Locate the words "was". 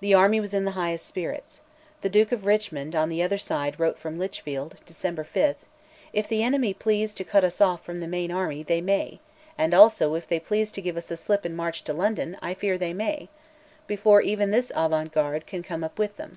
0.40-0.52